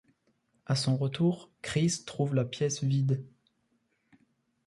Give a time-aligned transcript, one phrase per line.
[0.65, 3.23] À son retour, Chris trouve la pièce vide.